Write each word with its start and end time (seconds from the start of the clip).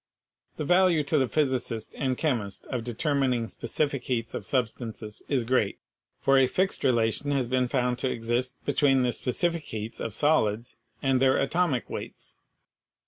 The 0.57 0.65
value 0.65 1.03
to 1.03 1.19
the 1.19 1.27
physi 1.27 1.59
cist 1.59 1.93
and 1.95 2.17
chemist 2.17 2.65
of 2.71 2.83
determining 2.83 3.47
specific 3.47 4.05
heats 4.05 4.33
of 4.33 4.47
substances 4.47 5.21
is 5.29 5.43
great, 5.43 5.77
for 6.17 6.39
a 6.39 6.47
fixed 6.47 6.83
relation 6.83 7.29
has 7.29 7.47
been 7.47 7.67
found 7.67 7.99
to 7.99 8.09
exist 8.09 8.55
be 8.65 8.73
tween 8.73 9.03
the 9.03 9.11
specific 9.11 9.63
heats 9.65 9.99
of 9.99 10.15
solids 10.15 10.75
and 11.03 11.21
their 11.21 11.37
atomic 11.37 11.87
weights. 11.87 12.35